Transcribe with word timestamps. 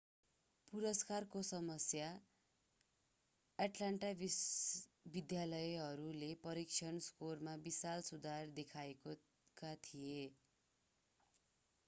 पुरस्कारको 0.73 1.41
समयमा 1.47 2.05
एट्लान्टा 3.59 4.07
विद्यालयहरूले 5.09 6.29
परीक्षण 6.41 6.97
स्कोरमा 7.09 7.53
विशाल 7.67 8.01
सुधार 8.07 8.55
देखेका 8.55 9.75
थिए 9.83 10.17